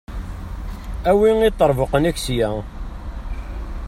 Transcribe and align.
Awi 1.11 1.31
iṭerbuqen-ik 1.49 2.17
sya. 2.25 2.49